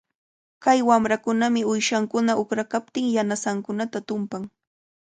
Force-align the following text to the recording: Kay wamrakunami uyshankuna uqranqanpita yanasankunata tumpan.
Kay 0.63 0.79
wamrakunami 0.87 1.61
uyshankuna 1.71 2.31
uqranqanpita 2.41 2.99
yanasankunata 3.15 3.97
tumpan. 4.07 4.43